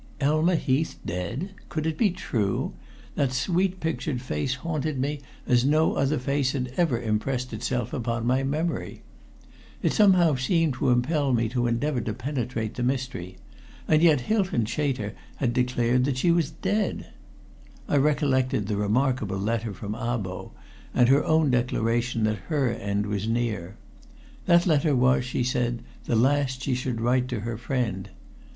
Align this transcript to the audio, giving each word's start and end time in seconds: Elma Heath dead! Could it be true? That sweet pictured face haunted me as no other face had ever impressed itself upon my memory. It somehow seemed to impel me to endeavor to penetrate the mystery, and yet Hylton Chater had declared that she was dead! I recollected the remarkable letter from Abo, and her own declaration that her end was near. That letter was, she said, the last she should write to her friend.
Elma 0.19 0.55
Heath 0.55 0.97
dead! 1.05 1.51
Could 1.69 1.85
it 1.85 1.95
be 1.95 2.09
true? 2.09 2.73
That 3.13 3.31
sweet 3.31 3.79
pictured 3.79 4.19
face 4.19 4.55
haunted 4.55 4.97
me 4.97 5.21
as 5.45 5.63
no 5.63 5.93
other 5.93 6.17
face 6.17 6.53
had 6.53 6.73
ever 6.75 6.99
impressed 6.99 7.53
itself 7.53 7.93
upon 7.93 8.25
my 8.25 8.41
memory. 8.41 9.03
It 9.83 9.93
somehow 9.93 10.33
seemed 10.37 10.73
to 10.73 10.89
impel 10.89 11.33
me 11.33 11.47
to 11.49 11.67
endeavor 11.67 12.01
to 12.01 12.15
penetrate 12.15 12.73
the 12.73 12.81
mystery, 12.81 13.37
and 13.87 14.01
yet 14.01 14.21
Hylton 14.21 14.65
Chater 14.65 15.13
had 15.35 15.53
declared 15.53 16.05
that 16.05 16.17
she 16.17 16.31
was 16.31 16.49
dead! 16.49 17.11
I 17.87 17.97
recollected 17.97 18.65
the 18.65 18.77
remarkable 18.77 19.37
letter 19.37 19.71
from 19.71 19.93
Abo, 19.93 20.53
and 20.95 21.09
her 21.09 21.23
own 21.23 21.51
declaration 21.51 22.23
that 22.23 22.37
her 22.49 22.69
end 22.71 23.05
was 23.05 23.27
near. 23.27 23.77
That 24.47 24.65
letter 24.65 24.95
was, 24.95 25.25
she 25.25 25.43
said, 25.43 25.83
the 26.05 26.15
last 26.15 26.63
she 26.63 26.73
should 26.73 27.01
write 27.01 27.27
to 27.27 27.41
her 27.41 27.55
friend. 27.55 28.09